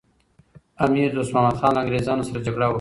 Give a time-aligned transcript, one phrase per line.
[0.77, 2.67] امیر دوست محمد خان له انګریزانو سره جګړه وکړه.